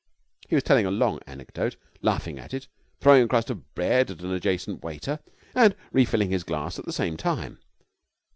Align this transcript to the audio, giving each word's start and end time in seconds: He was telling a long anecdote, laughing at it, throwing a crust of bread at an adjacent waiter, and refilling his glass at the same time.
He 0.49 0.55
was 0.55 0.63
telling 0.63 0.87
a 0.87 0.89
long 0.89 1.19
anecdote, 1.27 1.75
laughing 2.01 2.39
at 2.39 2.55
it, 2.55 2.67
throwing 2.99 3.21
a 3.21 3.27
crust 3.27 3.51
of 3.51 3.75
bread 3.75 4.09
at 4.09 4.21
an 4.21 4.31
adjacent 4.33 4.81
waiter, 4.83 5.19
and 5.53 5.75
refilling 5.91 6.31
his 6.31 6.43
glass 6.43 6.79
at 6.79 6.85
the 6.85 6.91
same 6.91 7.17
time. 7.17 7.59